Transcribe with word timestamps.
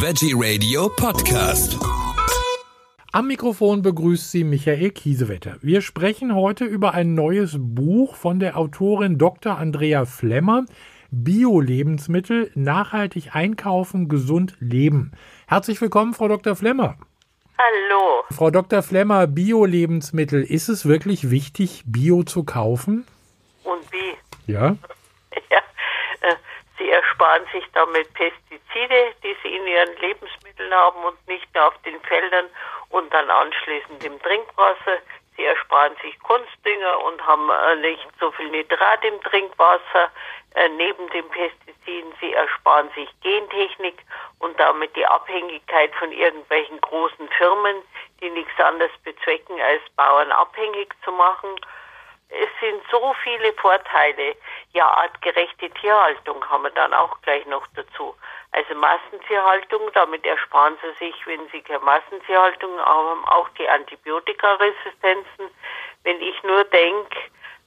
Veggie 0.00 0.32
Radio 0.32 0.88
Podcast. 0.88 1.76
Am 3.10 3.26
Mikrofon 3.26 3.82
begrüßt 3.82 4.30
Sie 4.30 4.44
Michael 4.44 4.92
Kiesewetter. 4.92 5.56
Wir 5.60 5.80
sprechen 5.80 6.36
heute 6.36 6.66
über 6.66 6.94
ein 6.94 7.16
neues 7.16 7.56
Buch 7.58 8.14
von 8.14 8.38
der 8.38 8.56
Autorin 8.56 9.18
Dr. 9.18 9.58
Andrea 9.58 10.04
Flemmer. 10.04 10.66
Bio-Lebensmittel, 11.10 12.52
nachhaltig 12.54 13.34
einkaufen, 13.34 14.08
gesund 14.08 14.56
leben. 14.60 15.10
Herzlich 15.48 15.80
willkommen, 15.80 16.14
Frau 16.14 16.28
Dr. 16.28 16.54
Flemmer. 16.54 16.96
Hallo. 17.58 18.22
Frau 18.30 18.52
Dr. 18.52 18.82
Flemmer, 18.84 19.26
Bio-Lebensmittel, 19.26 20.44
ist 20.44 20.68
es 20.68 20.86
wirklich 20.86 21.30
wichtig, 21.30 21.82
Bio 21.86 22.22
zu 22.22 22.44
kaufen? 22.44 23.04
Und 23.64 23.82
wie? 23.90 24.52
Ja. 24.52 24.76
Ersparen 27.18 27.46
sich 27.50 27.64
damit 27.72 28.14
Pestizide, 28.14 29.12
die 29.24 29.36
Sie 29.42 29.56
in 29.56 29.66
Ihren 29.66 29.96
Lebensmitteln 29.96 30.72
haben 30.72 31.02
und 31.02 31.26
nicht 31.26 31.52
nur 31.52 31.66
auf 31.66 31.82
den 31.82 32.00
Feldern 32.02 32.46
und 32.90 33.12
dann 33.12 33.28
anschließend 33.28 34.04
im 34.04 34.22
Trinkwasser. 34.22 34.98
Sie 35.36 35.44
ersparen 35.44 35.96
sich 36.00 36.16
Kunstdünger 36.20 37.04
und 37.04 37.24
haben 37.26 37.50
äh, 37.50 37.74
nicht 37.76 38.06
so 38.20 38.30
viel 38.30 38.48
Nitrat 38.50 39.04
im 39.04 39.20
Trinkwasser 39.22 40.12
äh, 40.54 40.68
neben 40.68 41.08
den 41.10 41.28
Pestiziden. 41.30 42.12
Sie 42.20 42.32
ersparen 42.34 42.88
sich 42.94 43.08
Gentechnik 43.22 43.96
und 44.38 44.58
damit 44.60 44.94
die 44.94 45.06
Abhängigkeit 45.06 45.92
von 45.96 46.12
irgendwelchen 46.12 46.80
großen 46.80 47.28
Firmen, 47.36 47.82
die 48.20 48.30
nichts 48.30 48.60
anderes 48.60 48.92
bezwecken, 49.02 49.60
als 49.60 49.82
Bauern 49.96 50.30
abhängig 50.30 50.94
zu 51.04 51.10
machen. 51.10 51.50
Es 52.30 52.48
sind 52.60 52.82
so 52.90 53.14
viele 53.22 53.52
Vorteile. 53.54 54.36
Ja, 54.72 54.86
artgerechte 54.86 55.70
Tierhaltung 55.70 56.44
haben 56.48 56.64
wir 56.64 56.70
dann 56.70 56.92
auch 56.92 57.20
gleich 57.22 57.46
noch 57.46 57.66
dazu. 57.74 58.14
Also 58.52 58.74
Massentierhaltung, 58.74 59.90
damit 59.94 60.26
ersparen 60.26 60.76
Sie 60.82 61.06
sich, 61.06 61.26
wenn 61.26 61.48
Sie 61.48 61.62
keine 61.62 61.80
Massentierhaltung 61.80 62.78
haben, 62.78 63.24
auch 63.26 63.48
die 63.58 63.68
Antibiotikaresistenzen. 63.68 65.50
Wenn 66.04 66.20
ich 66.20 66.42
nur 66.42 66.64
denke, 66.64 67.18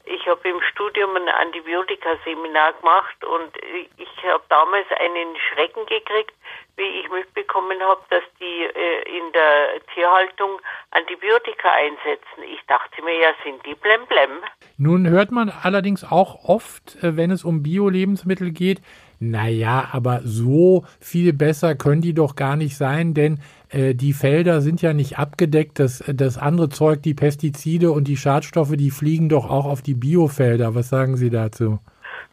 ich 0.06 0.28
habe 0.28 0.48
im 0.50 0.62
Studium 0.72 1.16
ein 1.16 1.30
Antibiotikaseminar 1.30 2.74
gemacht 2.74 3.24
und 3.24 3.52
ich 3.98 4.24
habe 4.24 4.44
damals 4.50 4.88
einen 5.00 5.36
Schrecken 5.50 5.86
gekriegt, 5.86 6.34
wie 6.78 7.02
ich 7.02 7.10
mitbekommen 7.12 7.80
habe, 7.82 8.02
dass 8.10 8.24
die 8.40 8.64
äh, 8.64 9.18
in 9.18 9.32
der 9.34 9.82
Tierhaltung 9.94 10.60
Antibiotika 10.92 11.70
einsetzen. 11.72 12.44
Ich 12.52 12.60
dachte 12.68 13.04
mir, 13.04 13.18
ja, 13.20 13.30
sind 13.44 13.66
die 13.66 13.76
blemblem. 13.76 14.44
Nun 14.78 15.08
hört 15.08 15.32
man 15.32 15.50
allerdings 15.50 16.04
auch 16.04 16.46
oft, 16.46 16.96
äh, 17.04 17.16
wenn 17.18 17.32
es 17.32 17.44
um 17.44 17.62
Bio-Lebensmittel 17.62 18.52
geht, 18.52 18.82
naja, 19.22 19.88
aber 19.94 20.22
so 20.24 20.84
viel 21.00 21.32
besser 21.32 21.76
können 21.76 22.02
die 22.02 22.16
doch 22.16 22.36
gar 22.36 22.56
nicht 22.56 22.76
sein, 22.76 23.14
denn 23.14 23.40
äh, 23.70 23.94
die 23.94 24.14
Felder 24.14 24.62
sind 24.62 24.82
ja 24.82 24.94
nicht 24.94 25.20
abgedeckt. 25.20 25.78
Das, 25.78 26.04
das 26.08 26.40
andere 26.40 26.70
Zeug, 26.70 27.04
die 27.04 27.14
Pestizide 27.14 27.92
und 27.92 28.08
die 28.08 28.18
Schadstoffe, 28.18 28.74
die 28.74 28.90
fliegen 28.90 29.30
doch 29.30 29.48
auch 29.48 29.66
auf 29.66 29.84
die 29.84 29.94
Biofelder. 29.94 30.74
Was 30.74 30.90
sagen 30.90 31.18
Sie 31.18 31.30
dazu? 31.30 31.78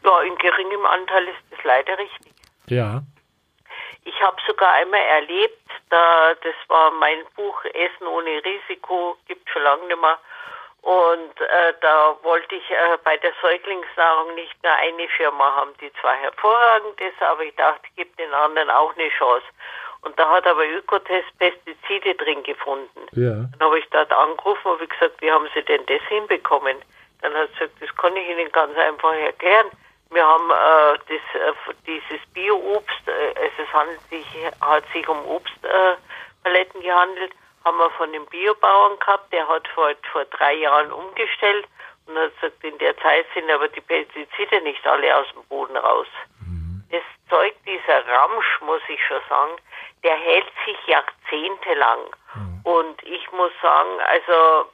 Ja, 0.02 0.20
in 0.22 0.34
geringem 0.38 0.86
Anteil 0.86 1.24
ist 1.24 1.44
das 1.50 1.58
leider 1.62 1.92
richtig. 1.98 2.32
Ja. 2.68 3.02
Ich 4.04 4.18
habe 4.22 4.38
sogar 4.46 4.72
einmal 4.72 5.02
erlebt, 5.20 5.60
da, 5.90 6.32
das 6.42 6.54
war 6.68 6.90
mein 6.92 7.18
Buch 7.36 7.64
Essen 7.66 8.06
ohne 8.06 8.40
Risiko, 8.42 9.18
gibt 9.26 9.46
schon 9.50 9.62
lange 9.62 9.86
nicht 9.88 10.00
mehr. 10.00 10.18
Und 10.82 11.40
äh, 11.40 11.74
da 11.80 12.16
wollte 12.22 12.54
ich 12.54 12.70
äh, 12.70 12.98
bei 13.04 13.16
der 13.16 13.32
Säuglingsnahrung 13.42 14.34
nicht 14.34 14.62
nur 14.62 14.72
eine 14.72 15.08
Firma 15.08 15.56
haben, 15.56 15.72
die 15.80 15.92
zwar 16.00 16.14
hervorragend 16.14 17.00
ist, 17.00 17.20
aber 17.20 17.42
ich 17.42 17.54
dachte, 17.56 17.82
ich 17.88 17.96
gebe 17.96 18.16
den 18.16 18.32
anderen 18.32 18.70
auch 18.70 18.94
eine 18.96 19.08
Chance. 19.10 19.44
Und 20.02 20.18
da 20.18 20.30
hat 20.30 20.46
aber 20.46 20.66
Ökotest 20.66 21.26
Pestizide 21.38 22.14
drin 22.14 22.42
gefunden. 22.44 23.00
Ja. 23.12 23.34
Dann 23.58 23.60
habe 23.60 23.80
ich 23.80 23.88
dort 23.90 24.12
angerufen 24.12 24.68
und 24.68 24.90
gesagt, 24.90 25.20
wie 25.20 25.30
haben 25.30 25.48
Sie 25.54 25.62
denn 25.62 25.84
das 25.86 26.00
hinbekommen? 26.08 26.76
Dann 27.20 27.34
hat 27.34 27.48
sie 27.50 27.66
gesagt, 27.66 27.82
das 27.82 27.96
kann 27.96 28.16
ich 28.16 28.28
Ihnen 28.28 28.50
ganz 28.52 28.76
einfach 28.78 29.12
erklären. 29.14 29.66
Wir 30.10 30.26
haben 30.26 30.50
äh, 30.50 30.98
das, 31.08 31.42
äh, 31.42 31.74
dieses 31.86 32.24
Bio-Obst, 32.32 33.08
äh, 33.08 33.38
also 33.38 33.62
es 33.62 33.72
handelt 33.72 34.00
sich, 34.08 34.26
hat 34.60 34.84
sich 34.92 35.06
um 35.08 35.22
Obstpaletten 35.26 36.80
gehandelt, 36.80 37.32
haben 37.68 37.78
wir 37.78 37.90
von 37.90 38.10
dem 38.12 38.24
Biobauern 38.26 38.98
gehabt, 38.98 39.30
der 39.30 39.46
hat 39.46 39.68
vor, 39.68 39.90
vor 40.10 40.24
drei 40.24 40.54
Jahren 40.54 40.90
umgestellt 40.90 41.66
und 42.06 42.16
hat 42.16 42.34
gesagt, 42.40 42.64
in 42.64 42.78
der 42.78 42.96
Zeit 42.96 43.26
sind 43.34 43.50
aber 43.50 43.68
die 43.68 43.82
Pestizide 43.82 44.62
nicht 44.62 44.86
alle 44.86 45.14
aus 45.14 45.26
dem 45.34 45.44
Boden 45.44 45.76
raus. 45.76 46.06
Das 46.90 47.02
Zeug, 47.28 47.54
dieser 47.66 48.08
Ramsch, 48.08 48.60
muss 48.62 48.80
ich 48.88 49.04
schon 49.04 49.20
sagen, 49.28 49.52
der 50.02 50.16
hält 50.16 50.50
sich 50.64 50.78
jahrzehntelang. 50.86 52.00
Und 52.64 53.02
ich 53.02 53.30
muss 53.32 53.52
sagen, 53.60 54.00
also 54.08 54.70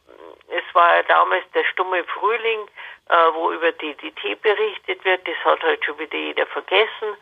es 0.49 0.75
war 0.75 0.95
ja 0.95 1.03
damals 1.03 1.45
der 1.53 1.65
stumme 1.65 2.05
Frühling, 2.05 2.61
äh, 3.09 3.15
wo 3.33 3.51
über 3.51 3.73
DDT 3.73 4.41
berichtet 4.41 5.05
wird, 5.05 5.27
das 5.27 5.37
hat 5.45 5.63
halt 5.65 5.85
schon 5.85 5.99
wieder 5.99 6.17
jeder 6.17 6.47
vergessen. 6.47 7.17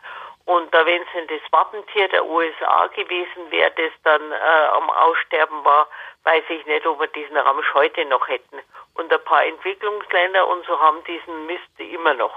Und 0.45 0.75
da, 0.75 0.85
wenn 0.85 1.03
es 1.03 1.09
denn 1.15 1.27
das 1.29 1.53
Wappentier 1.53 2.09
der 2.09 2.27
USA 2.27 2.87
gewesen 2.89 3.51
wäre, 3.51 3.71
das 3.77 3.93
dann 4.03 4.21
äh, 4.33 4.67
am 4.77 4.91
Aussterben 4.91 5.65
war, 5.65 5.87
weiß 6.25 6.43
ich 6.51 6.67
nicht, 6.67 6.87
ob 6.87 7.01
wir 7.01 7.07
diesen 7.09 7.37
Ramsch 7.37 7.67
heute 7.75 8.05
noch 8.07 8.27
hätten. 8.29 8.59
Und 8.95 9.13
ein 9.13 9.25
paar 9.25 9.45
Entwicklungsländer 9.45 10.47
und 10.49 10.65
so 10.67 10.79
haben 10.79 10.99
diesen 11.07 11.47
Mist 11.47 11.71
immer 11.79 12.15
noch. 12.15 12.35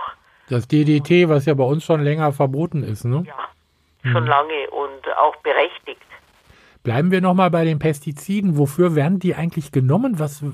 Das 0.49 0.67
DDT, 0.67 1.27
was 1.27 1.45
ja 1.45 1.55
bei 1.55 1.63
uns 1.63 1.83
schon 1.83 2.03
länger 2.03 2.31
verboten 2.31 2.83
ist, 2.83 3.03
ne? 3.03 3.23
Ja, 3.25 3.49
schon 4.11 4.27
lange 4.27 4.69
und 4.69 5.17
auch 5.17 5.35
berechtigt. 5.37 6.01
Bleiben 6.83 7.09
wir 7.09 7.19
nochmal 7.19 7.49
bei 7.49 7.65
den 7.65 7.79
Pestiziden. 7.79 8.59
Wofür 8.59 8.95
werden 8.95 9.17
die 9.17 9.33
eigentlich 9.33 9.71
genommen? 9.71 10.19
Was, 10.19 10.43
äh, 10.43 10.45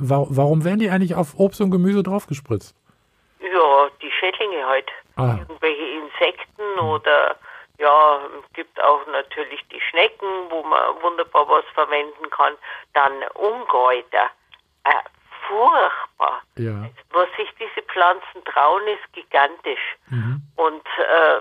wa 0.00 0.26
warum 0.30 0.64
werden 0.64 0.78
die 0.78 0.88
eigentlich 0.88 1.14
auf 1.14 1.38
Obst 1.38 1.60
und 1.60 1.70
Gemüse 1.70 2.02
draufgespritzt? 2.02 2.74
Ja, 3.40 3.88
die 4.00 4.10
Schädlinge 4.10 4.66
halt. 4.66 4.86
Ah. 5.16 5.38
Oder 6.78 7.36
ja, 7.78 8.20
gibt 8.52 8.80
auch 8.82 9.06
natürlich 9.06 9.60
die 9.68 9.80
Schnecken, 9.80 10.28
wo 10.50 10.62
man 10.62 11.02
wunderbar 11.02 11.48
was 11.48 11.64
verwenden 11.74 12.30
kann. 12.30 12.54
Dann 12.92 13.12
Ungäuter. 13.34 14.30
Äh, 14.84 14.90
furchtbar. 15.48 16.42
Ja. 16.56 16.88
Was 17.10 17.28
sich 17.36 17.48
diese 17.58 17.86
Pflanzen 17.86 18.44
trauen, 18.44 18.86
ist 18.86 19.12
gigantisch. 19.12 19.96
Und 20.56 20.86
äh, 20.98 21.40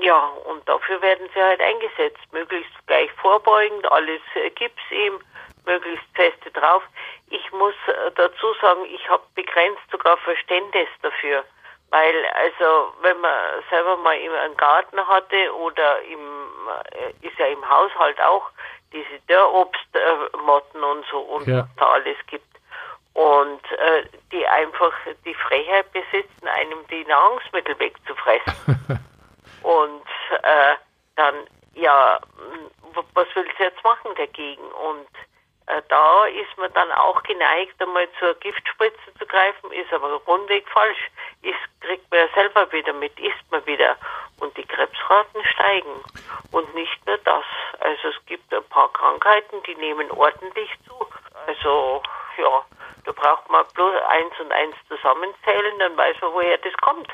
ja, 0.00 0.26
und 0.44 0.66
dafür 0.68 1.00
werden 1.02 1.28
sie 1.34 1.42
halt 1.42 1.60
eingesetzt. 1.60 2.20
Möglichst 2.32 2.72
gleich 2.86 3.10
vorbeugend, 3.12 3.90
alles 3.90 4.20
äh, 4.34 4.50
gibt's 4.50 4.82
ihm, 4.90 5.18
möglichst 5.66 6.06
feste 6.14 6.50
drauf. 6.50 6.82
Ich 7.28 7.50
muss 7.52 7.74
äh, 7.86 8.10
dazu 8.14 8.54
sagen, 8.60 8.84
ich 8.86 9.08
habe 9.08 9.22
begrenzt 9.34 9.82
sogar 9.90 10.16
Verständnis 10.18 10.88
dafür. 11.02 11.44
Weil, 11.92 12.24
also, 12.34 12.94
wenn 13.02 13.20
man 13.20 13.62
selber 13.68 13.98
mal 13.98 14.16
in 14.16 14.32
einen 14.32 14.56
Garten 14.56 15.06
hatte 15.06 15.54
oder 15.56 16.00
im, 16.00 16.20
äh, 16.92 17.26
ist 17.26 17.38
ja 17.38 17.46
im 17.46 17.68
Haushalt 17.68 18.18
auch 18.22 18.48
diese 18.92 19.20
Dörrobstmotten 19.28 20.82
und 20.82 21.04
so 21.10 21.20
und 21.20 21.46
Ja. 21.46 21.58
was 21.58 21.66
da 21.76 21.86
alles 21.88 22.16
gibt. 22.28 22.46
Und 23.12 23.60
äh, 23.72 24.06
die 24.32 24.46
einfach 24.46 24.92
die 25.26 25.34
Frechheit 25.34 25.92
besitzen, 25.92 26.48
einem 26.48 26.78
die 26.88 27.04
Nahrungsmittel 27.04 27.78
wegzufressen. 27.78 28.54
und 29.62 30.06
äh, 30.44 30.74
dann, 31.16 31.34
ja, 31.74 32.18
was 33.12 33.26
will 33.34 33.46
sie 33.58 33.64
jetzt 33.64 33.84
machen 33.84 34.14
dagegen? 34.16 34.62
Und 34.62 35.08
da 35.88 36.26
ist 36.26 36.58
man 36.58 36.72
dann 36.74 36.90
auch 36.92 37.22
geneigt, 37.22 37.80
einmal 37.80 38.08
zur 38.18 38.34
Giftspritze 38.34 39.14
zu 39.18 39.26
greifen, 39.26 39.70
ist 39.72 39.92
aber 39.92 40.12
rundweg 40.26 40.68
falsch. 40.68 41.10
Ist, 41.42 41.58
kriegt 41.80 42.10
man 42.10 42.20
ja 42.20 42.28
selber 42.34 42.70
wieder 42.72 42.92
mit, 42.92 43.18
isst 43.18 43.50
man 43.50 43.64
wieder. 43.66 43.96
Und 44.40 44.56
die 44.56 44.64
Krebsraten 44.64 45.44
steigen. 45.44 46.02
Und 46.50 46.74
nicht 46.74 47.06
nur 47.06 47.18
das. 47.18 47.44
Also 47.80 48.08
es 48.08 48.26
gibt 48.26 48.52
ein 48.52 48.64
paar 48.70 48.92
Krankheiten, 48.92 49.62
die 49.66 49.74
nehmen 49.76 50.10
ordentlich 50.10 50.70
zu. 50.86 50.94
Also, 51.46 52.02
ja, 52.38 52.64
da 53.04 53.12
braucht 53.12 53.48
man 53.50 53.64
bloß 53.74 53.94
eins 54.08 54.32
und 54.40 54.52
eins 54.52 54.74
zusammenzählen, 54.88 55.78
dann 55.78 55.96
weiß 55.96 56.16
man, 56.22 56.32
woher 56.32 56.58
das 56.58 56.72
kommt. 56.80 57.08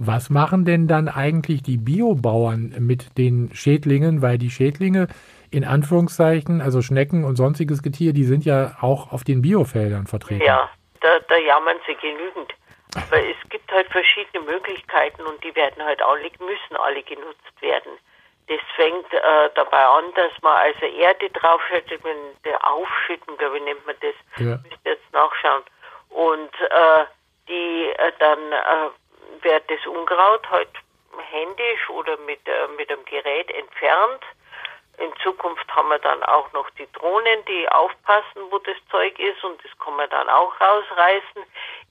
Was 0.00 0.30
machen 0.30 0.64
denn 0.64 0.86
dann 0.86 1.08
eigentlich 1.08 1.62
die 1.62 1.76
Biobauern 1.76 2.74
mit 2.78 3.18
den 3.18 3.50
Schädlingen? 3.52 4.22
Weil 4.22 4.38
die 4.38 4.50
Schädlinge 4.50 5.08
in 5.50 5.64
Anführungszeichen, 5.64 6.60
also 6.60 6.82
Schnecken 6.82 7.24
und 7.24 7.36
sonstiges 7.36 7.82
Getier, 7.82 8.12
die 8.12 8.24
sind 8.24 8.44
ja 8.44 8.76
auch 8.80 9.12
auf 9.12 9.24
den 9.24 9.42
Biofeldern 9.42 10.06
vertreten. 10.06 10.44
Ja, 10.44 10.68
da, 11.00 11.18
da 11.28 11.36
jammern 11.36 11.76
sie 11.86 11.94
genügend. 11.94 12.52
Aber 12.96 13.18
es 13.18 13.36
gibt 13.50 13.70
halt 13.70 13.86
verschiedene 13.88 14.44
Möglichkeiten 14.44 15.22
und 15.22 15.42
die 15.44 15.54
werden 15.54 15.84
halt 15.84 16.00
alle, 16.02 16.30
müssen 16.40 16.76
alle 16.76 17.02
genutzt 17.02 17.60
werden. 17.60 17.92
Das 18.48 18.60
fängt 18.76 19.12
äh, 19.12 19.50
dabei 19.54 19.84
an, 19.84 20.04
dass 20.14 20.32
man 20.40 20.56
also 20.56 20.86
Erde 20.86 21.28
draufschüttet, 21.30 22.02
wenn 22.02 22.16
der 22.46 22.66
Aufschütten, 22.66 23.36
glaube 23.36 23.58
ich, 23.58 23.64
nennt 23.64 23.86
man 23.86 23.96
das. 24.00 24.14
Ja. 24.38 24.56
Müsst 24.56 24.80
ihr 24.84 24.92
jetzt 24.92 25.12
nachschauen. 25.12 25.62
Und 26.08 26.54
äh, 26.70 27.04
die 27.46 27.90
äh, 27.98 28.12
dann 28.18 28.38
äh, 28.52 29.44
wird 29.44 29.64
das 29.68 29.86
Unkraut 29.86 30.48
halt 30.50 30.70
händisch 31.30 31.90
oder 31.90 32.16
mit, 32.18 32.40
äh, 32.46 32.68
mit 32.76 32.90
einem 32.90 33.04
Gerät 33.04 33.50
entfernt. 33.50 34.22
In 34.98 35.12
Zukunft 35.22 35.64
haben 35.74 35.88
wir 35.88 35.98
dann 35.98 36.22
auch 36.24 36.52
noch 36.52 36.68
die 36.70 36.90
Drohnen, 36.92 37.44
die 37.46 37.68
aufpassen, 37.68 38.42
wo 38.50 38.58
das 38.58 38.76
Zeug 38.90 39.18
ist 39.18 39.42
und 39.44 39.62
das 39.64 39.70
kann 39.78 39.96
man 39.96 40.10
dann 40.10 40.28
auch 40.28 40.52
rausreißen. 40.60 41.42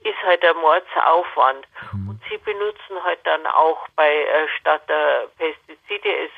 Ist 0.03 0.23
halt 0.23 0.43
ein 0.43 0.57
Mordsaufwand. 0.57 1.65
Mhm. 1.93 2.09
Und 2.09 2.21
sie 2.29 2.37
benutzen 2.37 3.03
halt 3.03 3.19
dann 3.23 3.45
auch 3.47 3.87
bei 3.95 4.13
äh, 4.13 4.47
statt 4.59 4.81
der 4.89 5.27
Pestizide, 5.37 6.25
es 6.25 6.31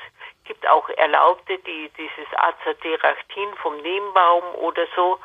gibt 0.44 0.66
auch 0.68 0.88
Erlaubte, 0.90 1.58
die 1.58 1.90
dieses 1.96 2.26
Azadirachtin 2.36 3.54
vom 3.62 3.76
Nebenbaum 3.78 4.42
oder 4.56 4.86
so 4.94 5.18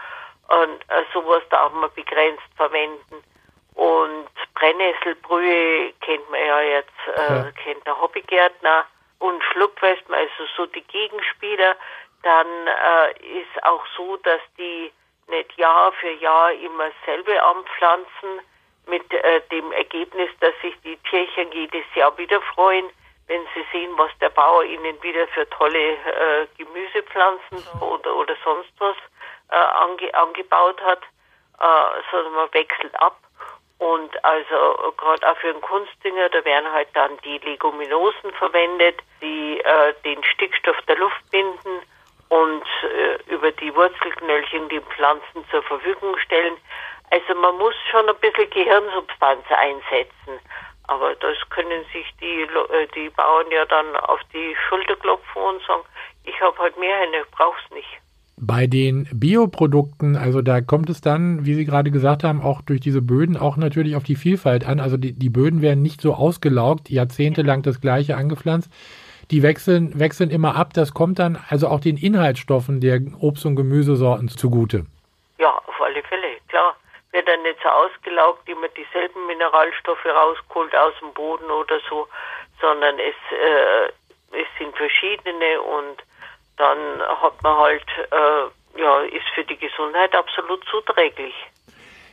und 0.47 0.81
äh, 0.89 1.03
sowas 1.13 1.43
darf 1.49 1.71
man 1.73 1.91
begrenzt 1.93 2.43
verwenden. 2.55 3.23
Und 3.73 4.29
Brennnesselbrühe 4.53 5.93
kennt 6.01 6.29
man 6.29 6.39
ja 6.39 6.61
jetzt, 6.61 6.89
äh, 7.17 7.35
ja. 7.35 7.51
kennt 7.51 7.85
der 7.85 7.99
Hobbygärtner 7.99 8.85
und 9.19 9.43
Schluckwespen, 9.51 10.13
also 10.13 10.45
so 10.55 10.65
die 10.65 10.83
Gegenspieler, 10.83 11.75
dann 12.23 12.47
äh, 12.67 13.39
ist 13.39 13.63
auch 13.63 13.85
so, 13.95 14.17
dass 14.17 14.41
die 14.57 14.91
nicht 15.27 15.57
Jahr 15.57 15.91
für 15.93 16.11
Jahr 16.11 16.51
immer 16.53 16.91
selbe 17.05 17.41
anpflanzen, 17.41 18.41
mit 18.87 19.11
äh, 19.13 19.41
dem 19.51 19.71
Ergebnis, 19.71 20.29
dass 20.39 20.53
sich 20.61 20.75
die 20.83 20.97
Tierchen 21.09 21.51
jedes 21.51 21.85
Jahr 21.95 22.15
wieder 22.17 22.41
freuen, 22.41 22.89
wenn 23.27 23.41
sie 23.55 23.65
sehen, 23.71 23.91
was 23.97 24.11
der 24.21 24.29
Bauer 24.29 24.63
ihnen 24.63 25.01
wieder 25.01 25.27
für 25.29 25.49
tolle 25.49 25.93
äh, 25.93 26.47
Gemüsepflanzen 26.57 27.63
oder, 27.81 28.15
oder 28.15 28.35
sonst 28.43 28.71
was 28.77 28.95
äh, 29.49 29.55
ange, 29.55 30.13
angebaut 30.13 30.79
hat, 30.81 31.01
äh, 31.59 32.01
sondern 32.11 32.33
man 32.33 32.53
wechselt 32.53 32.95
ab. 33.01 33.17
Und 33.77 34.23
also 34.23 34.93
gerade 34.97 35.29
auch 35.29 35.37
für 35.37 35.51
den 35.51 35.61
Kunstdünger, 35.61 36.29
da 36.29 36.43
werden 36.45 36.71
halt 36.71 36.87
dann 36.93 37.17
die 37.25 37.37
Leguminosen 37.39 38.31
verwendet, 38.33 39.01
die 39.21 39.59
äh, 39.59 39.93
den 40.05 40.23
Stickstoff 40.23 40.77
der 40.87 40.97
Luft 40.97 41.29
binden 41.29 41.81
und 42.29 42.63
äh, 42.83 43.31
über 43.31 43.51
die 43.51 43.75
Wurzelknöllchen 43.75 44.69
die 44.69 44.79
Pflanzen 44.79 45.45
zur 45.51 45.61
Verfügung 45.63 46.17
stellen. 46.19 46.55
Also 47.11 47.35
man 47.35 47.57
muss 47.57 47.75
schon 47.91 48.07
ein 48.07 48.15
bisschen 48.17 48.49
Gehirnsubstanz 48.49 49.45
einsetzen. 49.49 50.39
Aber 50.87 51.15
das 51.15 51.37
können 51.49 51.83
sich 51.91 52.05
die, 52.21 52.41
äh, 52.43 52.87
die 52.95 53.09
Bauern 53.09 53.49
ja 53.51 53.65
dann 53.65 53.95
auf 53.97 54.21
die 54.33 54.55
Schulter 54.67 54.95
klopfen 54.95 55.41
und 55.41 55.63
sagen, 55.63 55.83
ich 56.23 56.39
habe 56.41 56.57
halt 56.59 56.77
mehr, 56.77 57.11
ich 57.11 57.31
brauch's 57.31 57.69
nicht. 57.71 57.99
Bei 58.37 58.67
den 58.67 59.07
Bioprodukten, 59.13 60.17
also 60.17 60.41
da 60.41 60.59
kommt 60.59 60.89
es 60.89 60.99
dann, 60.99 61.45
wie 61.45 61.53
Sie 61.53 61.63
gerade 61.63 61.89
gesagt 61.89 62.25
haben, 62.25 62.41
auch 62.41 62.61
durch 62.61 62.81
diese 62.81 63.01
Böden 63.01 63.37
auch 63.37 63.55
natürlich 63.55 63.95
auf 63.95 64.03
die 64.03 64.17
Vielfalt 64.17 64.67
an. 64.67 64.81
Also 64.81 64.97
die, 64.97 65.13
die 65.13 65.29
Böden 65.29 65.61
werden 65.61 65.81
nicht 65.81 66.01
so 66.01 66.13
ausgelaugt, 66.13 66.89
jahrzehntelang 66.89 67.61
das 67.63 67.79
gleiche 67.79 68.17
angepflanzt. 68.17 68.69
Die 69.31 69.41
wechseln, 69.41 69.97
wechseln 69.97 70.29
immer 70.31 70.57
ab. 70.57 70.73
Das 70.73 70.93
kommt 70.93 71.19
dann 71.19 71.39
also 71.47 71.69
auch 71.69 71.79
den 71.79 71.95
Inhaltsstoffen 71.95 72.81
der 72.81 72.99
Obst- 73.21 73.45
und 73.45 73.55
Gemüsesorten 73.55 74.27
zugute. 74.27 74.85
Ja, 75.37 75.57
auf 75.65 75.81
alle 75.81 76.03
Fälle, 76.03 76.27
klar. 76.49 76.75
Wird 77.13 77.29
dann 77.29 77.41
nicht 77.43 77.59
so 77.63 77.69
ausgelaugt, 77.69 78.47
immer 78.49 78.67
dieselben 78.67 79.25
Mineralstoffe 79.27 80.05
rausgeholt 80.05 80.75
aus 80.75 80.93
dem 80.99 81.13
Boden 81.13 81.49
oder 81.49 81.79
so, 81.89 82.05
sondern 82.59 82.99
es, 82.99 83.15
äh, 83.31 84.39
es 84.41 84.47
sind 84.59 84.75
verschiedene 84.75 85.61
und 85.61 86.03
dann 86.57 86.77
hat 87.21 87.41
man 87.43 87.57
halt, 87.57 87.85
äh, 88.11 88.79
ja, 88.79 88.99
ist 89.01 89.27
für 89.33 89.43
die 89.43 89.57
Gesundheit 89.57 90.15
absolut 90.15 90.63
zuträglich. 90.69 91.33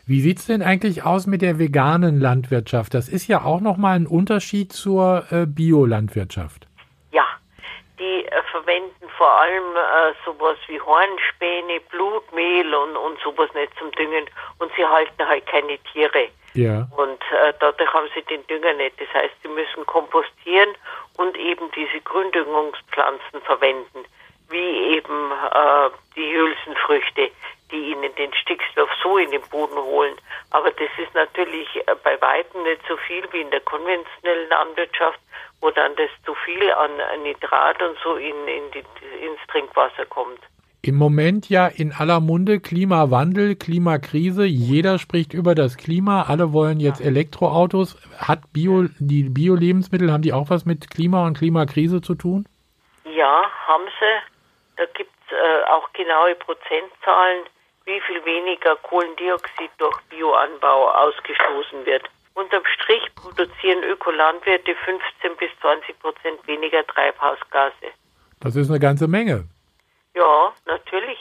Wie 0.05 0.21
sieht 0.21 0.39
es 0.39 0.47
denn 0.47 0.63
eigentlich 0.63 1.05
aus 1.05 1.27
mit 1.27 1.43
der 1.43 1.59
veganen 1.59 2.21
Landwirtschaft? 2.21 2.93
Das 2.93 3.09
ist 3.09 3.29
ja 3.29 3.45
auch 3.45 3.61
nochmal 3.61 3.97
ein 3.97 4.07
Unterschied 4.07 4.73
zur 4.73 5.25
äh, 5.31 5.47
Biolandwirtschaft. 5.47 6.67
Ja, 7.13 7.25
die 8.01 8.25
äh, 8.27 8.43
verwenden 8.51 9.09
vor 9.17 9.31
allem 9.41 9.77
äh, 9.77 10.13
sowas 10.25 10.57
wie 10.67 10.81
Hornspäne, 10.81 11.81
Blutmehl 11.91 12.75
und, 12.75 12.97
und 12.97 13.21
sowas 13.21 13.49
nicht 13.55 13.73
zum 13.79 13.93
Düngen 13.93 14.27
und 14.59 14.73
sie 14.77 14.85
halten 14.85 15.25
halt 15.25 15.47
keine 15.47 15.79
Tiere. 15.93 16.29
Ja. 16.55 16.89
Und 16.97 17.23
äh, 17.31 17.53
dadurch 17.61 17.93
haben 17.93 18.09
sie 18.15 18.23
den 18.23 18.45
Dünger 18.49 18.75
nicht. 18.75 19.01
Das 19.01 19.09
heißt, 19.15 19.35
sie 19.43 19.49
müssen 19.49 19.87
kompostieren 19.87 20.71
und 21.17 21.37
eben 21.39 21.71
diese 21.77 22.01
Gründüngungspflanzen 22.03 23.41
verwenden 23.45 24.05
wie 24.53 24.97
eben 24.97 25.33
äh, 25.33 25.91
die 26.15 26.33
Hülsenfrüchte, 26.33 27.31
die 27.73 27.93
ihnen 27.93 28.15
den 28.17 28.33
Stickstoff 28.35 28.91
so 29.03 29.17
in 29.17 29.31
den 29.31 29.43
Boden 29.51 29.77
holen. 29.77 30.15
Aber 30.51 30.71
das 30.71 30.91
ist 30.99 31.15
natürlich 31.15 31.69
äh, 31.87 31.95
bei 32.05 32.21
weitem 32.21 32.63
nicht 32.63 32.83
so 32.89 32.97
viel 32.97 33.25
wie 33.33 33.41
in 33.41 33.51
der 33.51 33.61
konventionellen 33.61 34.49
Landwirtschaft, 34.49 35.19
wo 35.61 35.71
dann 35.71 35.97
das 35.97 36.11
zu 36.25 36.35
viel 36.45 36.71
an 36.73 36.91
Nitrat 37.23 37.83
und 37.83 37.97
so 38.05 38.17
in, 38.17 38.37
in 38.47 38.71
die, 38.73 39.25
ins 39.25 39.41
Trinkwasser 39.49 40.07
kommt. 40.07 40.41
Im 40.85 40.97
Moment 40.97 41.49
ja 41.49 41.69
in 41.69 41.93
aller 41.93 42.19
Munde 42.19 42.59
Klimawandel, 42.59 43.55
Klimakrise. 43.55 44.45
Jeder 44.45 44.99
spricht 44.99 45.33
über 45.33 45.55
das 45.55 45.77
Klima. 45.77 46.23
Alle 46.23 46.53
wollen 46.53 46.81
jetzt 46.81 47.01
Elektroautos. 47.01 47.97
Hat 48.19 48.53
Bio, 48.53 48.87
die 48.99 49.29
Bio-Lebensmittel, 49.29 50.11
haben 50.11 50.23
die 50.23 50.33
auch 50.33 50.51
was 50.51 50.67
mit 50.67 50.91
Klima 50.91 51.25
und 51.25 51.39
Klimakrise 51.39 52.01
zu 52.01 52.17
tun? 52.17 52.49
Ja, 53.05 53.45
haben 53.69 53.85
sie. 54.01 54.32
Da 54.83 54.89
gibt 54.95 55.13
es 55.29 55.33
äh, 55.33 55.65
auch 55.71 55.93
genaue 55.93 56.35
Prozentzahlen, 56.35 57.45
wie 57.85 58.01
viel 58.01 58.25
weniger 58.25 58.75
Kohlendioxid 58.75 59.71
durch 59.79 59.97
Bioanbau 60.11 60.91
ausgestoßen 60.91 61.87
wird. 61.87 62.03
Unterm 62.35 62.65
Strich 62.75 63.05
produzieren 63.15 63.85
Ökolandwirte 63.85 64.75
15 64.75 65.37
bis 65.37 65.51
20 65.61 66.01
Prozent 66.01 66.45
weniger 66.49 66.85
Treibhausgase. 66.85 67.93
Das 68.41 68.57
ist 68.57 68.71
eine 68.71 68.81
ganze 68.81 69.07
Menge. 69.07 69.45
Ja, 70.15 70.53
natürlich. 70.67 71.19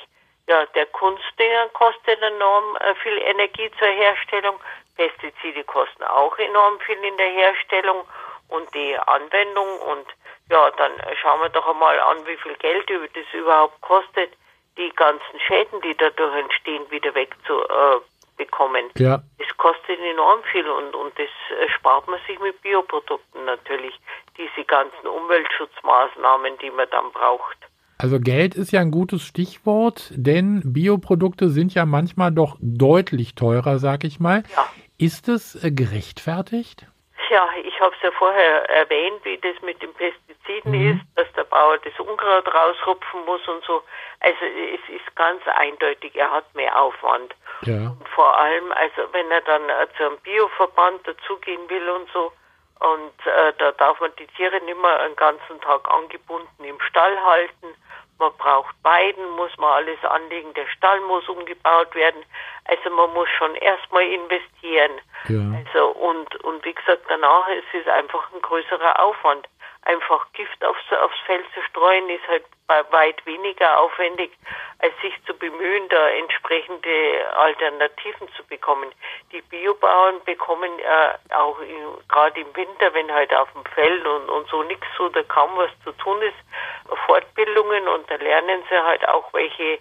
Ja, 0.48 0.66
der 0.74 0.88
Kunstdünger 0.88 1.68
kostet 1.74 2.20
enorm 2.20 2.78
äh, 2.78 2.96
viel 2.96 3.16
Energie 3.20 3.70
zur 3.78 3.90
Herstellung. 3.90 4.56
Pestizide 4.96 5.64
kosten 5.66 6.04
auch 6.04 6.36
enorm 6.40 6.80
viel 6.80 6.98
in 6.98 7.16
der 7.18 7.30
Herstellung 7.30 8.08
und 8.48 8.74
die 8.74 8.98
Anwendung 8.98 9.80
und 9.82 10.08
ja, 10.52 10.70
dann 10.72 10.92
schauen 11.22 11.42
wir 11.42 11.50
doch 11.50 11.68
einmal 11.68 12.00
an, 12.00 12.18
wie 12.28 12.36
viel 12.38 12.56
Geld 12.56 12.90
das 12.90 13.34
überhaupt 13.34 13.80
kostet, 13.82 14.32
die 14.78 14.92
ganzen 14.96 15.40
Schäden, 15.48 15.82
die 15.82 15.96
dadurch 15.98 16.36
entstehen, 16.38 16.84
wieder 16.90 17.16
wegzubekommen. 17.16 18.86
Äh, 18.96 19.04
ja. 19.04 19.22
Das 19.40 19.58
kostet 19.58 20.00
enorm 20.00 20.42
viel 20.52 20.68
und, 20.68 20.94
und 20.94 21.14
das 21.18 21.30
spart 21.76 22.08
man 22.08 22.20
sich 22.28 22.40
mit 22.40 22.62
Bioprodukten 22.62 23.46
natürlich. 23.46 23.94
Diese 24.38 24.66
ganzen 24.66 25.08
Umweltschutzmaßnahmen, 25.08 26.58
die 26.60 26.72
man 26.72 26.88
dann 26.92 27.12
braucht. 27.12 27.58
Also 27.98 28.20
Geld 28.20 28.56
ist 28.56 28.72
ja 28.72 28.82
ein 28.82 28.92
gutes 28.92 29.22
Stichwort, 29.22 30.12
denn 30.12 30.62
Bioprodukte 30.66 31.50
sind 31.50 31.74
ja 31.76 31.86
manchmal 31.86 32.32
doch 32.32 32.58
deutlich 32.60 33.36
teurer, 33.36 33.78
sag 33.78 34.04
ich 34.04 34.20
mal. 34.20 34.44
Ja. 34.56 34.68
Ist 34.98 35.30
es 35.30 35.64
äh, 35.64 35.72
gerechtfertigt? 35.72 36.88
Ja, 37.30 37.48
ich 37.64 37.80
habe 37.80 37.96
es 37.96 38.02
ja 38.02 38.12
vorher 38.12 38.70
erwähnt, 38.70 39.24
wie 39.24 39.38
das 39.38 39.62
mit 39.62 39.82
den 39.82 39.94
Pestiziden 39.94 40.31
mhm. 40.64 40.92
ist, 40.92 41.06
dass 41.16 41.32
der 41.34 41.44
Bauer 41.44 41.78
das 41.80 41.98
Unkraut 42.00 42.48
rausrupfen 42.54 43.26
muss 43.26 43.46
und 43.48 43.64
so. 43.66 43.84
Also 44.20 44.40
es 44.46 44.94
ist 44.94 45.16
ganz 45.16 45.42
eindeutig, 45.48 46.16
er 46.16 46.32
hat 46.32 46.54
mehr 46.56 46.80
Aufwand. 46.80 47.34
Ja. 47.62 47.74
Und 48.00 48.10
vor 48.10 48.38
allem, 48.38 48.72
also 48.72 49.02
wenn 49.12 49.30
er 49.32 49.42
dann 49.42 49.70
äh, 49.70 49.88
zu 49.98 50.06
einem 50.06 50.18
Bioverband 50.20 51.08
dazugehen 51.08 51.70
will 51.70 51.90
und 51.90 52.10
so, 52.12 52.32
und 52.80 53.28
äh, 53.28 53.54
da 53.60 53.72
darf 53.74 54.00
man 54.00 54.12
die 54.18 54.26
Tiere 54.28 54.60
nicht 54.62 54.82
mehr 54.82 55.00
einen 55.02 55.16
ganzen 55.16 55.62
Tag 55.62 55.88
angebunden 55.92 56.64
im 56.64 56.80
Stall 56.82 57.16
halten 57.24 57.68
man 58.22 58.32
braucht 58.38 58.76
Weiden, 58.84 59.30
muss 59.32 59.52
man 59.58 59.72
alles 59.72 60.02
anlegen, 60.06 60.54
der 60.54 60.68
Stall 60.68 61.02
muss 61.02 61.28
umgebaut 61.28 61.94
werden. 61.96 62.24
Also 62.66 62.90
man 62.92 63.12
muss 63.14 63.28
schon 63.38 63.56
erstmal 63.56 64.04
investieren. 64.04 64.92
Ja. 65.28 65.42
Also 65.58 65.90
und, 65.90 66.36
und 66.44 66.64
wie 66.64 66.74
gesagt, 66.74 67.02
danach 67.10 67.50
ist 67.50 67.66
es 67.74 67.88
einfach 67.88 68.32
ein 68.32 68.42
größerer 68.42 69.04
Aufwand. 69.04 69.48
Einfach 69.84 70.32
Gift 70.34 70.64
aufs, 70.64 70.94
aufs 70.94 71.20
Feld 71.26 71.46
zu 71.54 71.62
streuen 71.64 72.08
ist 72.10 72.28
halt 72.28 72.46
weit 72.92 73.26
weniger 73.26 73.80
aufwendig, 73.80 74.32
als 74.80 74.94
sich 75.02 75.14
zu 75.26 75.34
bemühen, 75.34 75.90
da 75.90 76.10
entsprechende 76.10 76.90
Alternativen 77.36 78.30
zu 78.38 78.44
bekommen. 78.46 78.90
Die 79.32 79.42
Biobauern 79.42 80.24
bekommen 80.24 80.72
äh, 80.80 81.36
auch 81.36 81.58
gerade 82.08 82.40
im 82.40 82.56
Winter, 82.56 82.94
wenn 82.94 83.12
halt 83.12 83.34
auf 83.34 83.52
dem 83.54 83.66
Feld 83.74 84.06
und, 84.06 84.30
und 84.30 84.48
so 84.50 84.64
nichts 84.64 85.00
oder 85.00 85.24
kaum 85.24 85.52
was 85.56 85.72
zu 85.84 85.92
tun 85.94 86.22
ist, 86.22 86.38
Fortbildungen 87.06 87.88
und 87.88 88.10
da 88.10 88.16
lernen 88.16 88.62
sie 88.70 88.84
halt 88.84 89.08
auch, 89.08 89.34
welche 89.34 89.80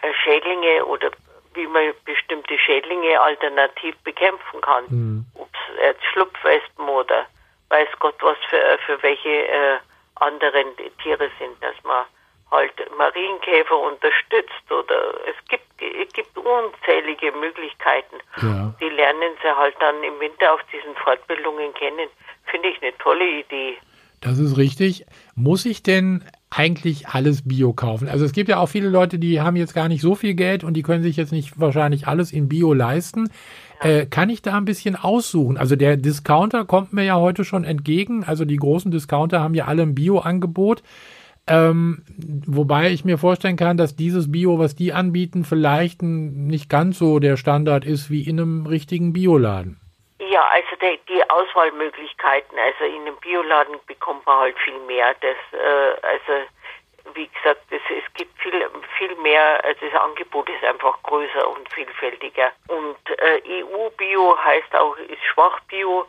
äh, 0.00 0.14
Schädlinge 0.22 0.84
oder 0.86 1.10
wie 1.54 1.66
man 1.66 1.92
bestimmte 2.04 2.58
Schädlinge 2.58 3.20
alternativ 3.20 3.96
bekämpfen 4.04 4.60
kann. 4.62 4.84
Mhm. 4.88 5.26
Ob 5.34 5.48
es 5.52 5.82
jetzt 5.82 6.04
Schlupfwespen 6.06 6.88
oder 6.88 7.26
weiß 7.72 7.88
Gott 7.98 8.14
was 8.20 8.36
für, 8.50 8.78
für 8.86 9.02
welche 9.02 9.48
äh, 9.48 9.78
anderen 10.16 10.68
Tiere 11.02 11.30
sind, 11.38 11.56
dass 11.60 11.74
man 11.84 12.04
halt 12.50 12.72
Marienkäfer 12.98 13.78
unterstützt 13.78 14.70
oder 14.70 15.14
es 15.24 15.36
gibt, 15.48 15.64
es 15.80 16.12
gibt 16.12 16.36
unzählige 16.36 17.32
Möglichkeiten. 17.32 18.16
Ja. 18.42 18.74
Die 18.78 18.90
lernen 18.90 19.32
sie 19.42 19.56
halt 19.56 19.74
dann 19.80 20.02
im 20.04 20.20
Winter 20.20 20.52
auf 20.52 20.60
diesen 20.70 20.94
Fortbildungen 20.96 21.72
kennen. 21.74 22.08
Finde 22.44 22.68
ich 22.68 22.82
eine 22.82 22.96
tolle 22.98 23.26
Idee. 23.40 23.78
Das 24.20 24.38
ist 24.38 24.56
richtig. 24.56 25.06
Muss 25.34 25.64
ich 25.64 25.82
denn 25.82 26.24
eigentlich 26.50 27.08
alles 27.08 27.48
Bio 27.48 27.72
kaufen? 27.72 28.08
Also 28.08 28.24
es 28.24 28.32
gibt 28.32 28.50
ja 28.50 28.58
auch 28.58 28.68
viele 28.68 28.88
Leute, 28.88 29.18
die 29.18 29.40
haben 29.40 29.56
jetzt 29.56 29.74
gar 29.74 29.88
nicht 29.88 30.02
so 30.02 30.14
viel 30.14 30.34
Geld 30.34 30.62
und 30.62 30.74
die 30.74 30.82
können 30.82 31.02
sich 31.02 31.16
jetzt 31.16 31.32
nicht 31.32 31.58
wahrscheinlich 31.58 32.06
alles 32.06 32.32
in 32.32 32.48
Bio 32.48 32.74
leisten. 32.74 33.30
Äh, 33.82 34.06
kann 34.06 34.30
ich 34.30 34.42
da 34.42 34.56
ein 34.56 34.64
bisschen 34.64 34.96
aussuchen? 34.96 35.56
Also 35.56 35.74
der 35.76 35.96
Discounter 35.96 36.64
kommt 36.64 36.92
mir 36.92 37.04
ja 37.04 37.16
heute 37.16 37.44
schon 37.44 37.64
entgegen. 37.64 38.24
Also 38.24 38.44
die 38.44 38.56
großen 38.56 38.90
Discounter 38.90 39.40
haben 39.40 39.54
ja 39.54 39.66
alle 39.66 39.82
ein 39.82 39.94
Bio-Angebot. 39.94 40.82
Ähm, 41.48 42.04
wobei 42.46 42.90
ich 42.90 43.04
mir 43.04 43.18
vorstellen 43.18 43.56
kann, 43.56 43.76
dass 43.76 43.96
dieses 43.96 44.30
Bio, 44.30 44.60
was 44.60 44.76
die 44.76 44.92
anbieten, 44.92 45.44
vielleicht 45.44 46.00
nicht 46.02 46.70
ganz 46.70 46.98
so 46.98 47.18
der 47.18 47.36
Standard 47.36 47.84
ist 47.84 48.10
wie 48.10 48.22
in 48.22 48.38
einem 48.38 48.66
richtigen 48.66 49.12
Bioladen. 49.12 49.80
Ja, 50.30 50.46
also 50.52 50.76
die, 50.80 51.00
die 51.08 51.28
Auswahlmöglichkeiten, 51.28 52.56
also 52.56 52.84
in 52.84 53.02
einem 53.02 53.16
Bioladen 53.20 53.74
bekommt 53.88 54.24
man 54.24 54.38
halt 54.38 54.56
viel 54.64 54.78
mehr. 54.86 55.14
Das, 55.20 55.36
äh, 55.52 56.06
also 56.06 56.46
wie 57.14 57.28
gesagt, 57.28 57.62
das, 57.70 57.80
es 57.88 58.14
gibt 58.14 58.38
viel, 58.40 58.68
viel 58.98 59.14
mehr, 59.16 59.64
also 59.64 59.86
das 59.86 60.00
Angebot 60.00 60.48
ist 60.48 60.64
einfach 60.64 61.02
größer 61.02 61.48
und 61.48 61.72
vielfältiger. 61.72 62.52
Und 62.68 62.98
äh, 63.18 63.62
EU-Bio 63.62 64.36
heißt 64.44 64.74
auch, 64.74 64.96
ist 64.96 65.22
Schwach-Bio, 65.32 66.06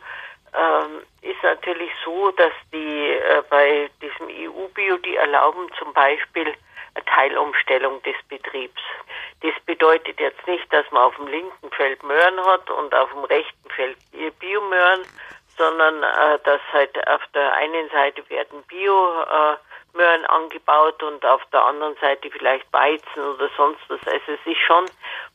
ähm, 0.54 1.02
ist 1.22 1.42
natürlich 1.42 1.90
so, 2.04 2.30
dass 2.32 2.52
die 2.72 3.10
äh, 3.10 3.42
bei 3.50 3.90
diesem 4.00 4.28
EU-Bio, 4.28 4.98
die 4.98 5.16
erlauben 5.16 5.68
zum 5.78 5.92
Beispiel 5.92 6.54
eine 6.94 7.04
Teilumstellung 7.06 8.02
des 8.02 8.16
Betriebs. 8.28 8.80
Das 9.40 9.52
bedeutet 9.66 10.20
jetzt 10.20 10.46
nicht, 10.46 10.72
dass 10.72 10.88
man 10.92 11.02
auf 11.02 11.16
dem 11.16 11.26
linken 11.26 11.70
Feld 11.72 12.02
Möhren 12.04 12.44
hat 12.46 12.70
und 12.70 12.94
auf 12.94 13.10
dem 13.10 13.24
rechten 13.24 13.70
Feld 13.70 13.96
Biomöhren, 14.38 15.02
sondern 15.56 16.02
äh, 16.02 16.38
dass 16.44 16.60
halt 16.72 17.08
auf 17.08 17.22
der 17.34 17.52
einen 17.54 17.88
Seite 17.90 18.28
werden 18.30 18.62
Bio 18.68 19.22
äh, 19.22 19.56
Möhren 19.94 20.24
angebaut 20.26 21.02
und 21.02 21.24
auf 21.24 21.42
der 21.52 21.64
anderen 21.64 21.96
Seite 22.00 22.30
vielleicht 22.30 22.70
Weizen 22.72 23.22
oder 23.34 23.48
sonst 23.56 23.80
was. 23.88 24.00
Also 24.06 24.32
es 24.32 24.46
ist 24.46 24.60
schon, 24.66 24.84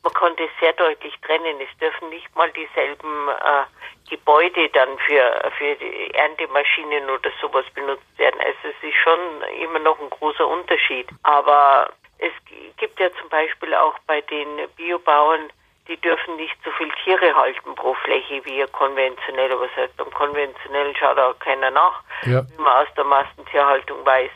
man 0.04 0.14
kann 0.14 0.36
das 0.38 0.50
sehr 0.60 0.74
deutlich 0.74 1.14
trennen. 1.22 1.58
Es 1.60 1.78
dürfen 1.80 2.10
nicht 2.10 2.34
mal 2.36 2.52
dieselben 2.52 3.30
äh, 3.30 4.10
Gebäude 4.10 4.70
dann 4.70 4.98
für, 5.00 5.52
für 5.58 5.76
die 5.76 6.14
Erntemaschinen 6.14 7.10
oder 7.10 7.32
sowas 7.42 7.66
benutzt 7.74 8.18
werden. 8.18 8.40
Also 8.40 8.60
es 8.64 8.90
ist 8.90 8.98
schon 9.04 9.20
immer 9.62 9.80
noch 9.80 10.00
ein 10.00 10.10
großer 10.10 10.48
Unterschied. 10.48 11.08
Aber 11.24 11.90
es 12.18 12.34
gibt 12.78 13.00
ja 13.00 13.10
zum 13.20 13.30
Beispiel 13.30 13.74
auch 13.74 13.98
bei 14.08 14.22
den 14.22 14.68
Biobauern, 14.76 15.50
die 15.88 15.98
dürfen 15.98 16.36
nicht 16.36 16.56
so 16.64 16.72
viel 16.72 16.90
Tiere 17.04 17.34
halten 17.36 17.74
pro 17.76 17.94
Fläche 17.96 18.46
wie 18.46 18.64
konventionell. 18.72 19.52
Aber 19.52 19.68
das 19.68 19.76
heißt, 19.76 19.98
beim 19.98 20.12
konventionellen 20.12 20.96
schaut 20.96 21.18
auch 21.18 21.38
keiner 21.40 21.72
nach, 21.72 22.04
ja. 22.24 22.44
wie 22.50 22.62
man 22.62 22.86
aus 22.86 22.94
der 22.96 23.06
Massentierhaltung 23.06 24.06
weiß. 24.06 24.30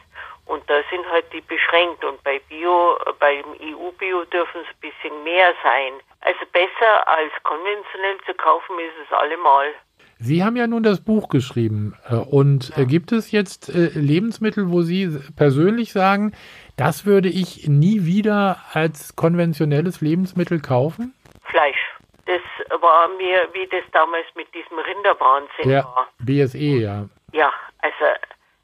Und 0.45 0.69
da 0.69 0.81
sind 0.89 1.05
halt 1.09 1.25
die 1.31 1.41
beschränkt. 1.41 2.03
Und 2.03 2.21
bei 2.23 2.39
Bio, 2.50 2.97
beim 3.19 3.45
EU-Bio 3.62 4.25
dürfen 4.25 4.62
es 4.62 4.67
ein 4.67 4.91
bisschen 4.91 5.23
mehr 5.23 5.53
sein. 5.63 5.93
Also 6.21 6.39
besser 6.51 7.07
als 7.07 7.31
konventionell 7.43 8.17
zu 8.25 8.33
kaufen 8.33 8.77
ist 8.79 9.07
es 9.07 9.13
allemal. 9.13 9.73
Sie 10.19 10.43
haben 10.43 10.55
ja 10.55 10.67
nun 10.67 10.83
das 10.83 11.03
Buch 11.03 11.27
geschrieben. 11.29 11.97
Äh, 12.09 12.15
und 12.15 12.75
ja. 12.77 12.85
gibt 12.85 13.12
es 13.12 13.31
jetzt 13.31 13.69
äh, 13.69 13.89
Lebensmittel, 13.93 14.71
wo 14.71 14.81
Sie 14.81 15.19
persönlich 15.35 15.91
sagen, 15.91 16.33
das 16.77 17.05
würde 17.05 17.29
ich 17.29 17.67
nie 17.67 18.05
wieder 18.05 18.57
als 18.73 19.15
konventionelles 19.15 20.01
Lebensmittel 20.01 20.59
kaufen? 20.59 21.13
Fleisch. 21.45 21.77
Das 22.25 22.41
war 22.81 23.09
mir, 23.17 23.50
wie 23.53 23.67
das 23.67 23.83
damals 23.91 24.25
mit 24.35 24.47
diesem 24.53 24.79
Rinderwahnsinn 24.79 25.69
ja, 25.69 25.83
war. 25.83 26.07
BSE, 26.19 26.57
ja. 26.57 27.05
Ja, 27.33 27.51
also 27.79 28.05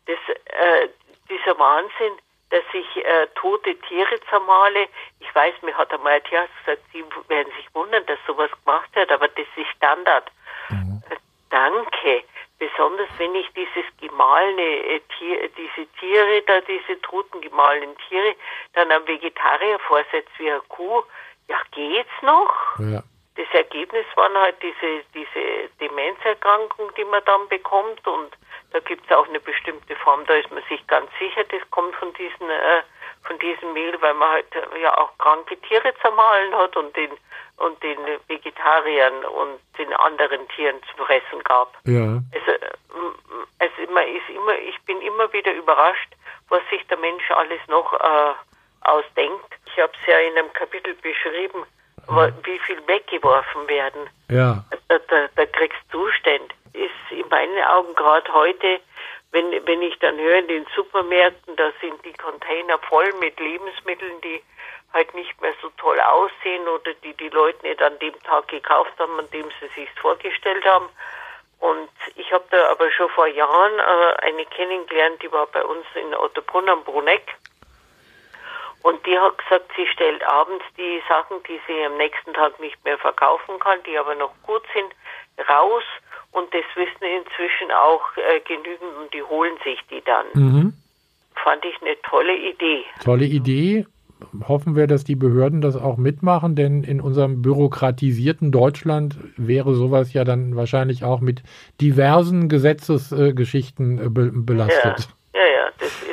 das, 0.06 0.18
äh, 0.46 0.88
dieser 1.30 1.58
Wahnsinn, 1.58 2.14
dass 2.50 2.64
ich 2.74 3.06
äh, 3.06 3.28
tote 3.36 3.76
Tiere 3.82 4.20
zermale. 4.30 4.88
Ich 5.20 5.34
weiß, 5.34 5.54
mir 5.62 5.78
hat 5.78 5.94
einmal 5.94 6.14
ein 6.14 6.24
Tierarzt 6.24 6.54
gesagt, 6.66 6.82
Sie 6.92 7.04
werden 7.28 7.52
sich 7.56 7.74
wundern, 7.74 8.06
dass 8.08 8.18
sowas 8.26 8.50
gemacht 8.64 8.90
wird, 8.96 9.12
aber 9.12 9.28
das 9.28 9.46
ist 9.56 9.68
Standard. 9.76 10.32
Mhm. 10.70 11.02
Äh, 11.10 11.16
danke. 11.50 12.24
Besonders 12.58 13.08
wenn 13.18 13.36
ich 13.36 13.48
dieses 13.54 13.86
gemahlene 14.02 14.62
äh, 14.62 15.00
Tier, 15.18 15.48
diese 15.50 15.88
Tiere, 16.00 16.42
da 16.48 16.60
diese 16.62 17.00
toten 17.02 17.40
gemahlenen 17.42 17.96
Tiere, 18.08 18.36
dann 18.74 18.92
am 18.92 19.08
Vegetarier 19.08 19.80
vorsetzt 19.80 20.32
wie 20.40 20.52
eine 20.52 20.62
Kuh, 20.68 21.04
ja 21.48 21.58
geht's 21.72 22.22
noch? 22.22 22.54
Ja. 22.80 23.04
Das 23.36 23.48
Ergebnis 23.54 24.06
waren 24.16 24.38
halt 24.38 24.58
diese, 24.62 25.04
diese 25.14 25.70
Demenzerkrankung, 25.80 26.92
die 26.96 27.06
man 27.06 27.24
dann 27.26 27.48
bekommt 27.48 28.06
und 28.06 28.32
da 28.72 28.80
gibt 28.80 29.06
es 29.06 29.16
auch 29.16 29.28
eine 29.28 29.40
bestimmte 29.40 29.96
Form, 29.98 30.26
da 30.26 30.36
ist 30.36 30.52
man 30.52 30.64
sich 30.70 30.86
ganz 30.88 31.10
sicher, 31.20 31.44
das 31.46 31.62
kommt 31.72 31.96
von 31.96 32.14
diesen, 32.14 32.50
äh, 32.50 32.82
von 33.24 33.38
diesem 33.40 33.74
Mehl, 33.74 34.00
weil 34.02 34.14
man 34.14 34.30
halt 34.30 34.56
äh, 34.56 34.82
ja 34.82 34.96
auch 34.98 35.18
kranke 35.18 35.58
Tiere 35.62 35.94
zermahlen 36.02 36.54
hat 36.56 36.76
und 36.76 36.96
den 36.96 37.12
und 37.58 37.82
den 37.84 37.98
Vegetariern 38.28 39.26
und 39.26 39.60
den 39.78 39.94
anderen 39.94 40.48
Tieren 40.50 40.78
zu 40.84 41.04
fressen 41.04 41.44
gab. 41.44 41.78
Ja. 41.84 42.22
Also, 42.34 42.52
also 43.60 43.92
man 43.92 44.08
ist 44.08 44.30
immer, 44.30 44.58
ich 44.58 44.80
bin 44.86 45.02
immer 45.02 45.32
wieder 45.34 45.54
überrascht, 45.54 46.16
was 46.48 46.62
sich 46.70 46.86
der 46.88 46.98
Mensch 46.98 47.30
alles 47.32 47.60
noch 47.68 47.94
äh, 47.94 48.34
ausdenkt. 48.82 49.54
Ich 49.66 49.82
habe 49.82 49.92
es 50.02 50.08
ja 50.08 50.20
in 50.20 50.38
einem 50.38 50.54
Kapitel 50.54 50.94
beschrieben, 50.96 51.66
ja. 52.08 52.32
wie 52.44 52.60
viel 52.60 52.82
weggeworfen 52.88 53.68
werden. 53.68 54.10
Ja. 54.30 54.64
Da, 54.88 54.98
da, 55.10 55.28
da 55.36 55.46
kriegst 55.46 55.80
du 55.92 56.06
Zustände 56.06 56.54
ist 56.74 57.12
in 57.12 57.28
meinen 57.30 57.64
Augen 57.66 57.94
gerade 57.96 58.34
heute, 58.34 58.80
wenn, 59.32 59.52
wenn 59.66 59.82
ich 59.82 59.98
dann 60.00 60.18
höre 60.18 60.40
in 60.40 60.48
den 60.48 60.68
Supermärkten, 60.76 61.56
da 61.56 61.72
sind 61.82 62.04
die 62.04 62.14
Container 62.14 62.80
voll 62.80 63.14
mit 63.20 63.40
Lebensmitteln, 63.40 64.22
die 64.22 64.42
halt 64.94 65.14
nicht 65.14 65.40
mehr 65.42 65.54
so 65.62 65.70
toll 65.78 66.00
aussehen 66.00 66.68
oder 66.68 66.94
die 67.04 67.14
die 67.14 67.30
Leute 67.30 67.66
nicht 67.66 67.82
an 67.82 67.98
dem 68.00 68.20
Tag 68.24 68.48
gekauft 68.48 68.94
haben, 68.98 69.20
an 69.20 69.30
dem 69.32 69.50
sie 69.60 69.68
sich 69.76 69.90
vorgestellt 70.02 70.66
haben. 70.66 70.90
Und 71.60 71.90
ich 72.16 72.32
habe 72.32 72.46
da 72.50 72.70
aber 72.72 72.90
schon 72.92 73.10
vor 73.10 73.28
Jahren 73.28 73.80
äh, 73.80 74.16
eine 74.26 74.46
kennengelernt, 74.46 75.22
die 75.22 75.32
war 75.32 75.46
bei 75.48 75.64
uns 75.64 75.86
in 75.94 76.16
Ottobrunn 76.16 76.70
am 76.70 76.84
Bruneck. 76.84 77.36
Und 78.82 79.06
die 79.06 79.20
hat 79.20 79.38
gesagt, 79.38 79.70
sie 79.76 79.86
stellt 79.88 80.24
abends 80.26 80.64
die 80.78 81.04
Sachen, 81.08 81.44
die 81.44 81.60
sie 81.68 81.84
am 81.84 81.98
nächsten 81.98 82.34
Tag 82.34 82.60
nicht 82.62 82.84
mehr 82.86 82.98
verkaufen 82.98 83.60
kann, 83.60 83.84
die 83.84 83.98
aber 83.98 84.16
noch 84.16 84.32
gut 84.44 84.64
sind, 84.74 84.94
raus 85.50 85.84
und 86.32 86.54
das 86.54 86.64
wissen 86.76 87.04
inzwischen 87.04 87.72
auch 87.72 88.02
äh, 88.18 88.40
genügend 88.42 88.98
und 89.02 89.14
die 89.14 89.24
holen 89.24 89.56
sich 89.64 89.80
die 89.90 90.02
dann. 90.06 90.26
Mhm. 90.34 90.74
Fand 91.36 91.64
ich 91.66 91.82
eine 91.82 91.96
tolle 92.04 92.36
Idee. 92.36 92.84
Tolle 93.04 93.26
Idee. 93.26 93.86
Hoffen 94.48 94.76
wir, 94.76 94.88
dass 94.88 95.06
die 95.06 95.16
Behörden 95.16 95.62
das 95.62 95.78
auch 95.78 95.96
mitmachen, 95.96 96.56
denn 96.56 96.84
in 96.84 97.00
unserem 97.00 97.42
bürokratisierten 97.42 98.52
Deutschland 98.52 99.18
wäre 99.38 99.74
sowas 99.74 100.12
ja 100.12 100.26
dann 100.26 100.58
wahrscheinlich 100.58 101.06
auch 101.06 101.22
mit 101.22 101.42
diversen 101.80 102.50
Gesetzesgeschichten 102.50 103.98
äh, 103.98 104.10
be 104.10 104.32
belastet. 104.34 105.08
Ja, 105.34 105.40
ja, 105.40 105.48
ja 105.48 105.70
das 105.80 105.88
ist 105.88 106.10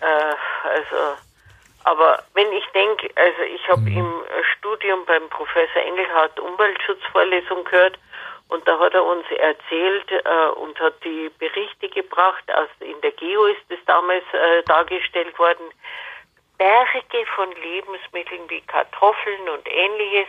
äh, 0.00 0.34
also 0.68 1.16
aber 1.84 2.22
wenn 2.34 2.46
ich 2.52 2.64
denke, 2.74 3.10
also 3.16 3.42
ich 3.54 3.68
habe 3.68 3.80
mhm. 3.80 3.96
im 3.96 4.12
Studium 4.56 5.00
beim 5.06 5.28
Professor 5.30 5.82
Engelhardt 5.82 6.38
Umweltschutzvorlesung 6.38 7.64
gehört 7.64 7.98
und 8.50 8.66
da 8.66 8.78
hat 8.78 8.94
er 8.94 9.04
uns 9.04 9.24
erzählt 9.30 10.10
äh, 10.10 10.48
und 10.58 10.78
hat 10.80 10.94
die 11.04 11.30
Berichte 11.38 11.88
gebracht, 11.88 12.44
aus, 12.52 12.68
in 12.80 13.00
der 13.00 13.12
Geo 13.12 13.46
ist 13.46 13.62
es 13.68 13.78
damals 13.86 14.24
äh, 14.32 14.62
dargestellt 14.64 15.38
worden, 15.38 15.64
Berge 16.58 17.26
von 17.34 17.50
Lebensmitteln 17.52 18.42
wie 18.50 18.60
Kartoffeln 18.62 19.48
und 19.48 19.66
ähnliches 19.66 20.28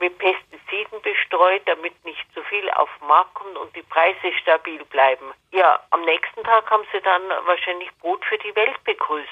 mit 0.00 0.16
Pestiziden 0.18 1.00
bestreut, 1.02 1.62
damit 1.66 1.92
nicht 2.04 2.24
zu 2.34 2.42
viel 2.44 2.68
auf 2.70 2.88
den 2.98 3.08
Markt 3.08 3.34
kommt 3.34 3.56
und 3.56 3.74
die 3.76 3.82
Preise 3.82 4.32
stabil 4.40 4.82
bleiben. 4.86 5.26
Ja, 5.52 5.78
am 5.90 6.02
nächsten 6.02 6.42
Tag 6.42 6.70
haben 6.70 6.84
sie 6.92 7.00
dann 7.02 7.22
wahrscheinlich 7.46 7.90
Brot 8.00 8.24
für 8.24 8.38
die 8.38 8.54
Welt 8.56 8.82
begrüßt. 8.84 9.28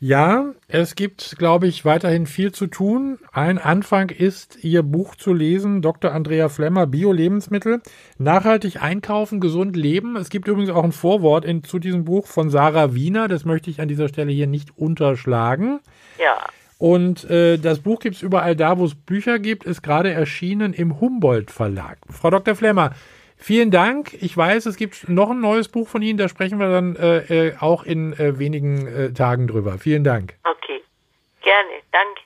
Ja, 0.00 0.52
es 0.68 0.96
gibt, 0.96 1.36
glaube 1.38 1.66
ich, 1.66 1.84
weiterhin 1.84 2.26
viel 2.26 2.52
zu 2.52 2.66
tun. 2.66 3.18
Ein 3.32 3.58
Anfang 3.58 4.10
ist, 4.10 4.62
Ihr 4.62 4.82
Buch 4.82 5.16
zu 5.16 5.32
lesen, 5.32 5.82
Dr. 5.82 6.12
Andrea 6.12 6.48
Flemmer, 6.48 6.86
Bio-Lebensmittel, 6.86 7.80
nachhaltig 8.18 8.82
einkaufen, 8.82 9.40
gesund 9.40 9.76
leben. 9.76 10.16
Es 10.16 10.28
gibt 10.28 10.46
übrigens 10.46 10.70
auch 10.70 10.84
ein 10.84 10.92
Vorwort 10.92 11.44
in, 11.44 11.64
zu 11.64 11.78
diesem 11.78 12.04
Buch 12.04 12.26
von 12.26 12.50
Sarah 12.50 12.94
Wiener, 12.94 13.28
das 13.28 13.44
möchte 13.44 13.70
ich 13.70 13.80
an 13.80 13.88
dieser 13.88 14.08
Stelle 14.08 14.30
hier 14.30 14.46
nicht 14.46 14.76
unterschlagen. 14.76 15.80
Ja. 16.18 16.44
Und 16.78 17.28
äh, 17.30 17.56
das 17.58 17.80
Buch 17.80 18.00
gibt 18.00 18.16
es 18.16 18.22
überall 18.22 18.56
da, 18.56 18.78
wo 18.78 18.84
es 18.84 18.94
Bücher 18.94 19.38
gibt, 19.38 19.64
ist 19.64 19.82
gerade 19.82 20.10
erschienen 20.10 20.72
im 20.72 21.00
Humboldt 21.00 21.50
Verlag. 21.50 21.98
Frau 22.10 22.30
Dr. 22.30 22.54
Flemmer, 22.54 22.92
Vielen 23.36 23.70
Dank. 23.70 24.14
Ich 24.22 24.34
weiß, 24.34 24.64
es 24.64 24.76
gibt 24.76 25.06
noch 25.08 25.28
ein 25.28 25.40
neues 25.40 25.68
Buch 25.68 25.86
von 25.86 26.00
Ihnen, 26.00 26.16
da 26.16 26.30
sprechen 26.30 26.58
wir 26.58 26.70
dann 26.70 26.96
äh, 26.96 27.48
äh 27.48 27.56
auch 27.60 27.84
in 27.84 28.14
äh, 28.14 28.38
wenigen 28.38 28.86
äh, 28.86 29.12
Tagen 29.12 29.48
drüber. 29.48 29.76
Vielen 29.76 30.02
Dank. 30.02 30.34
Okay, 30.44 30.80
gerne. 31.42 31.68
Danke. 31.92 32.23